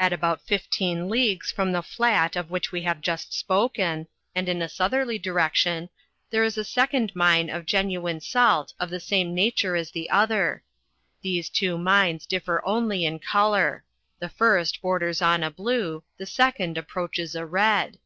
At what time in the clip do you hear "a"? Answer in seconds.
0.12-0.16, 4.62-4.68, 6.58-6.64, 15.44-15.52, 17.36-17.46